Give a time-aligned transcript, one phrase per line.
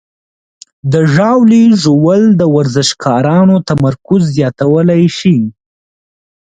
[0.91, 5.37] د ژاولې ژوول د ورزشکارانو تمرکز زیاتولی شي.